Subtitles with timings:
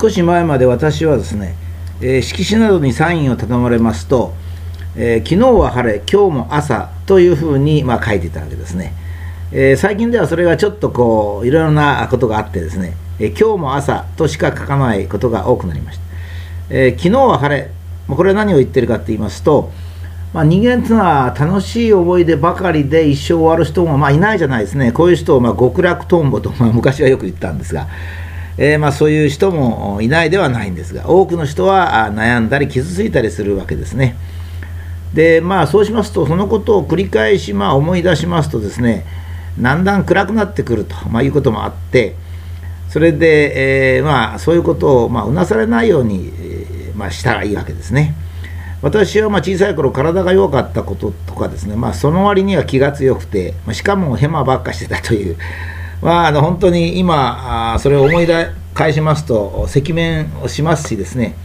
[0.00, 1.54] 少し前まで私はですね、
[2.00, 4.32] えー、色紙などにサインを頼まれますと、
[4.96, 8.94] えー、昨日は晴れ、今日も朝というふうに、まあ、書いていたわけですね。
[9.52, 16.02] えー、最近ではそれがちょっとこういろいろなことがあってですね、え今日も朝としか書かないことが多くなりました。
[16.70, 17.70] え昨日は晴れ、
[18.08, 19.70] これは何を言ってるかって言いますと、
[20.32, 27.88] まあ、人間っていうのは楽しい思い出ばかりで一生終わる人もまあいないじゃないですね、こういう人をまあ極楽とんぼと、まあ、昔はよく言ったんですが、
[28.58, 34.16] えー、まあそういう人もいないではないんですが、多くの人は悩んだり傷ついたりするわけですね。
[35.14, 39.04] でまあ、そうしますと、そのことを繰り返しまあ思い出しますとですね、
[39.60, 42.14] だんだん暗くなってくると、まあ、いうこともあって、
[42.88, 46.32] それで、えー、まあ、そういうことをまあうなされないように、
[46.94, 48.14] まあ、したらいいわけですね。
[48.80, 55.36] 私はま小さい頃体が弱かったこととかですね、まあ、その割には気が強くて、ましかもヘマばっかしてたという、
[56.02, 61.36] まあ、あの本当に今、それを思い出返しますと、赤面をしますしですね、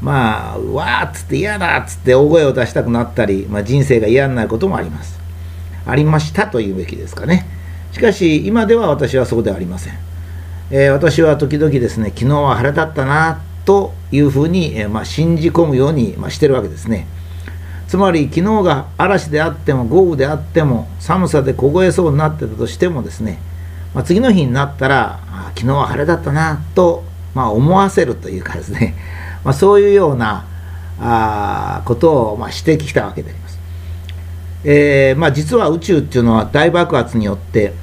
[0.00, 5.20] まあ、うわーっつって嫌だっつって大声を出したくなったり、まあ、人生が嫌になることもあります。
[5.86, 7.46] ありましたと言うべきですかね。
[7.92, 9.94] しかし、今では私はそうではありません。
[10.70, 17.06] えー、私は時々ですね、昨日は晴れだったなというふうに、えまあ、信じ込むように、まあ、してるわけですね。
[17.88, 23.38] つまり昨日が嵐であっても豪雨であっても寒さで凍えそうになってたとしてもですね、
[23.94, 25.20] まあ、次の日になったら
[25.54, 27.04] 昨日は晴れだったなと、
[27.34, 28.94] まあ、思わせるというかですね、
[29.44, 30.46] まあ、そういうような
[31.00, 33.58] あことを、まあ、指摘したわけであります。
[34.64, 37.74] えーまあ、実は宇宙っていうのは大爆発によって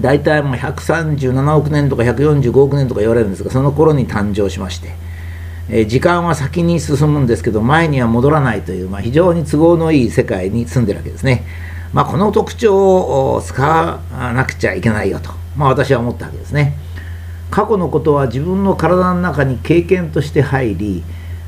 [0.00, 4.94] 大体もう137億年とか145億年とか言われるんですがその頃に誕生しまして、
[5.68, 11.44] えー、時間は先に進むんですけど前には戻らないという、まあ、非常に都合のいい世界に住んでるわけですね、
[11.92, 14.00] まあ、この特徴を使わ
[14.32, 16.76] なくちゃいけないよと、まあ、私は思ったわけですね。
[17.50, 21.04] 過去のことは自分の体の中に経験として入り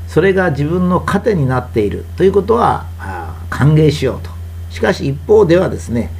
[0.07, 2.85] それが自分の糧になっているということは
[3.49, 4.29] 歓迎しようと。
[4.69, 6.11] しかし一方ではですね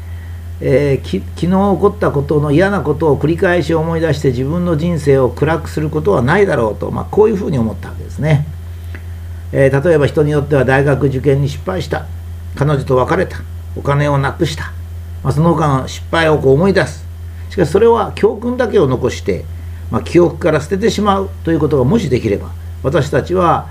[0.62, 8.46] えー、昨日起こったことの嫌なことを繰り返し思い出して自分の人生を暗くすることはないだろうと、まあ、こういうふうに思ったわけですね、
[9.54, 12.08] えー、例えば人によっては大学受験に失敗した。
[12.56, 13.38] 彼女と別れた。
[13.76, 14.72] お金をなくした、
[15.24, 17.06] まあ、その他の失敗をこう思い出す。
[17.50, 19.46] しかしそれは教訓だけを残して、
[19.92, 22.52] まあ、記憶から捨ててしまうということがもしできれば
[22.84, 23.68] 私たちは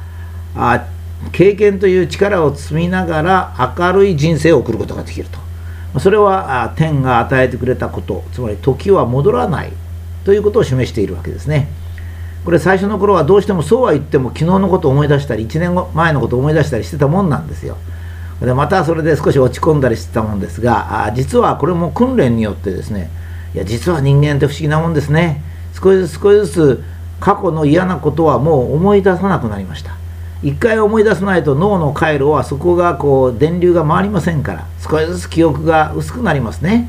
[0.56, 0.86] あ
[1.32, 5.38] 経験という力を積みながら明るい人生を送ることができると。
[6.00, 9.72] それは天が与えてくれたことつまり時は戻らない
[10.25, 11.69] ということを示しているわけですね。
[12.44, 17.76] これ最初の頃はどうしてもそうは言っても昨日のことを思い出したり1年前のことを思い出したりしてたもんなんですよ。
[18.41, 23.10] でまたそれで少し落ち込んだりしてたもんですがあ実はこれも訓練によってですね
[23.54, 25.43] いや実は人間って不思議なもんですね。
[25.75, 26.84] 少しずつ少しずつ
[27.21, 29.97] 過去の嫌なことはもう思い出さなくなりました。
[30.43, 36.88] 一回思い出さないと脳の回路はそこがこう電流が回りませんから少しずつ記憶が薄くなりますね。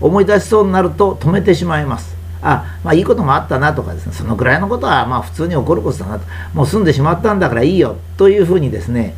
[0.00, 2.16] 思い出しそうになると止めてしまいます。
[2.42, 6.26] あまあいいこともあったなとかですねそのぐらいのことはまあ普通に起こることだなと。
[6.52, 9.14] もう済んでしまったんだからいいよというふうにですね、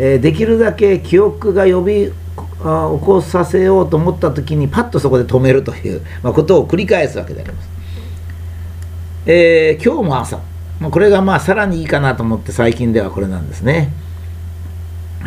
[0.00, 2.12] えー、できるだけ記憶が呼び起
[2.62, 7.68] こさせようと思った時にパッとそこで止めるという、 まあ、ことを繰り返すわけであります、
[9.26, 10.38] えー、今日も朝
[10.80, 13.92] まあ、これがまあさらにいいかなと思って最近ではこれなんですね。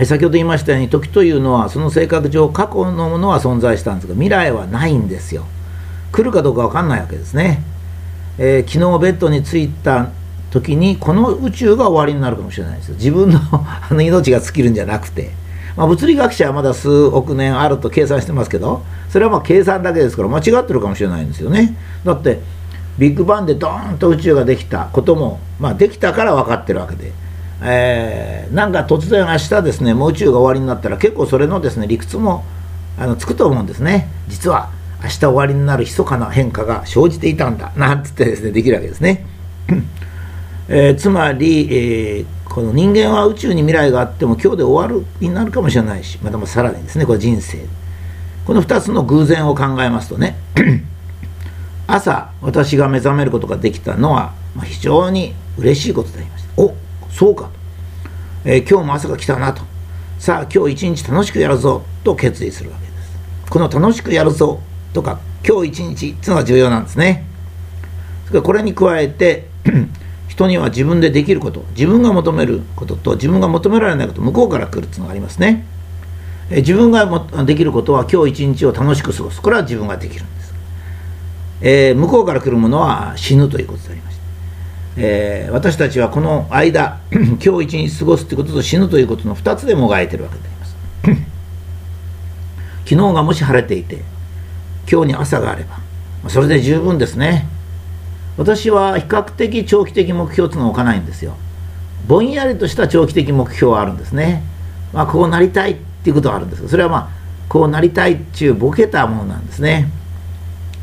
[0.05, 5.43] 先ほど言いましたように時というのはその性格上過去のものは存在したんですが未来はないんですよ。
[6.13, 7.61] 来るかどうか分かんないわけですね。
[8.37, 10.09] えー、昨日ベッドに着いた
[10.51, 12.95] 時にこの宇宙が終わりになるかもしれないですよ。
[12.95, 15.31] 自分の あの命が尽きるんじゃなくて。
[15.77, 21.77] まあ、物理学者はまだ数億年あると計算してますけどそれはまあ計算だけですから間違ってるかもしれないんですよね。
[22.03, 22.41] だって
[22.97, 27.13] ビッグバンでドーンと宇宙ができたことも、まあ、できたから分かってるわけで、
[27.63, 32.43] えー、なんか突然明日ですねもう宇宙が終わりになったら結構それのですね理屈も
[32.97, 34.69] あのつくと思うんですね実は
[35.03, 39.25] 明日終わりになる密かな変化が生じていたんだなんつってですねできるわけですね、
[40.73, 47.67] えー、つまり、えー、この人間は宇宙に未来があっても今日で終わるになるかもしれないしまたもさらにですねこれ人生。
[48.45, 50.37] この2つの偶然を考えますとね
[51.87, 56.61] 朝私が目覚めることができたのは、まあ、非常に嬉しいことでありました。
[56.61, 56.73] お
[57.11, 57.43] そうか。
[57.43, 57.49] と、
[58.45, 59.63] えー、今日も朝が来たなと。
[60.19, 63.49] さあ今日一日楽しくやるぞと決意するわけです。
[63.49, 64.61] この楽しくやるぞ
[64.93, 67.27] とか今日一日っていうのが重要なんですね。
[68.31, 69.49] これに加えて
[70.31, 75.65] 人には自分でできること自分が求めることと自分が求められないこと向こうから来るっていうのがありますね。
[76.49, 77.05] 自分が
[77.43, 79.41] できることは今日一日を楽しく過ごす。
[79.41, 80.53] これは自分ができるんです。
[81.59, 84.21] えー、向こうから来るものは死ぬということでありました。
[84.95, 90.75] えー、私たちはこの間 今日一日過ごすということと死ぬということの2つでもがいてるわけであります。
[92.87, 94.01] 昨日がもし晴れていて
[94.89, 95.81] 今日に朝があれば
[96.29, 97.47] それで十分ですね。
[98.41, 101.35] 私は比較的長期的目標というのを置かないんですよ。
[102.07, 104.41] ぼんやりとした長期的目標はあるんですね。
[104.93, 106.67] まあこうなりたいっていうことはあるんです。
[106.67, 107.09] それはまあ
[107.47, 109.91] こうなりたいっていうボケたものなんですね。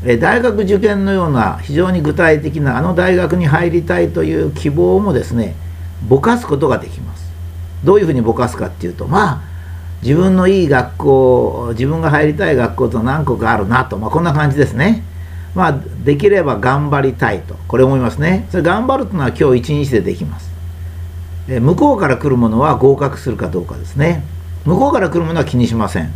[0.05, 5.55] え大学受験のような非常に具体的なあの大学に入りたいという希望もですね
[6.07, 7.29] ぼかすことができます。
[7.83, 9.41] どういうふうにぼかすかっていうとまあ
[10.01, 15.03] 自分のいい学校自分が入りたい学校と何個かあるなと、まあ、こんな感じですね。
[15.55, 17.55] まあできれば頑張りたいと。
[17.67, 18.47] これ思いますね。
[18.49, 20.49] それ頑張るというのは今日一日でできます。
[21.47, 24.23] え向こうから来るものは合格するかどうかですね。
[24.65, 26.13] 向こうから来るものは気にしません。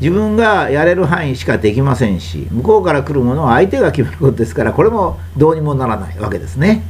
[0.00, 6.82] 自分がやれる範囲しかできませんし向こうから来るものは相手が決めることですからこれもどうにもならないわけですね、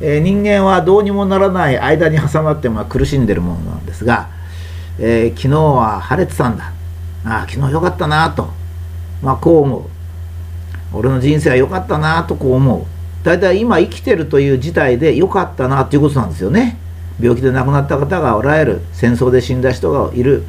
[0.00, 4.30] え、人間はどうにもならない間に挟まってま苦しんでるものなんですが、
[4.98, 6.72] えー、昨日は晴れてたんだ。
[7.24, 8.50] ああ昨日よかったなと。
[9.22, 9.82] まあこう思う。
[10.92, 12.84] 俺の人生は良かったなとこう思う。
[13.24, 16.76] 大体今生きてるという事態で良かったなということなんですよね。
[17.20, 18.80] 病気で亡くなった方がおられる。
[18.92, 20.44] 戦争で死んだ人がいる。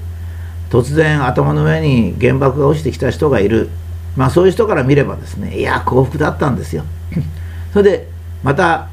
[0.73, 3.69] 突然頭の上に原爆が落ちてきた人がいる、
[4.15, 6.83] まあ、そういう人から見ればですねいや幸福だったんですよ。
[7.73, 8.07] それで
[8.41, 8.87] また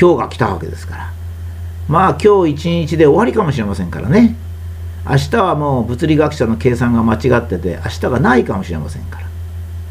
[0.00, 1.12] 今日が来たわけですから。
[1.88, 4.36] まあ今日一日で終わりかもしれませんからね。
[5.08, 9.25] 明日はもう物理学者の計算が間違ってて明日がないかもしれませんから。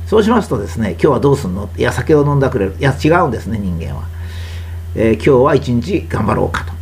[0.07, 1.69] そうしますとですね今日はどうすんの？
[1.77, 2.75] いや酒を飲んだくれる。
[2.79, 4.07] いや違うんですね人間は、
[4.95, 6.73] えー、今日は一日頑張ろうかと。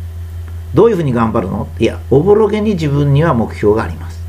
[0.74, 1.68] どういうふうに頑張るの？
[1.78, 4.20] いやおぼろげに自分には目標があります。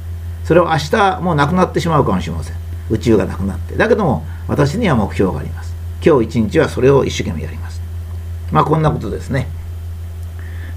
[0.44, 2.56] それは明日もうなくなってしまうかもしれません。
[2.89, 3.75] 宇宙がなくなって。
[3.75, 5.74] だけども私には目標があります。
[6.06, 7.81] 今日一日はそれを一生懸命やります。
[8.51, 9.48] まあこんなことですね、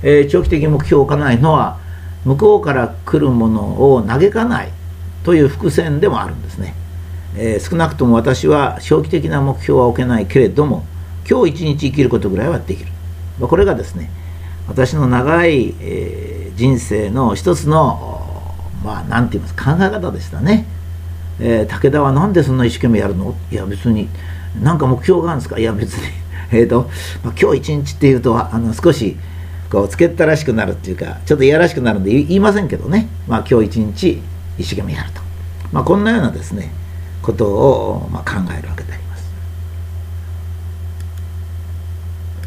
[0.03, 1.79] えー、長期的に目標を置かないのは
[2.25, 4.73] 向こうから来るものを嘆かない
[5.23, 6.75] という伏線でもあるんですね、
[7.37, 10.85] えー、少なくとも私は長期的な目標は置けないけれども
[11.29, 12.91] 今日一日生きることぐらいはできる、
[13.39, 14.11] まあ、これがですね
[14.67, 18.25] 私の長い、えー、人生の一つの
[18.85, 20.67] まあ何て言いますか考え方でしたね、
[21.41, 23.35] えー、武田は何でそんな一生懸命やるの？
[23.51, 24.09] いや別に
[24.63, 25.59] 何か目標があるんですか？
[25.59, 26.07] いや別に。
[26.51, 26.89] えっと、
[27.23, 29.17] まあ、今日一日っていうとあの少し
[29.71, 34.23] こうつけたらしくなるっていうかちょっといやらしくなるんで言いませんけどね、まあ、今日一日
[34.57, 35.21] 一生懸命やると、
[35.73, 36.71] まあ、こんなようなですね
[37.23, 39.08] ことを、まあ、考えるわけで